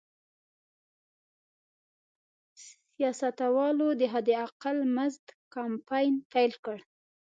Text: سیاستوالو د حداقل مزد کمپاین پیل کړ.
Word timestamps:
سیاستوالو 2.65 3.87
د 3.99 4.01
حداقل 4.13 4.77
مزد 4.95 5.25
کمپاین 5.53 6.13
پیل 6.31 6.51
کړ. 6.65 6.77